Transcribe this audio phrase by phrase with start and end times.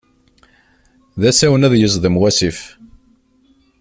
[1.19, 2.59] D asawen ad yeẓḍem wasif.